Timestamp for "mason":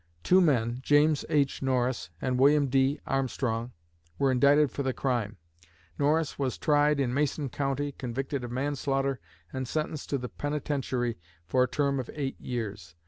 7.13-7.49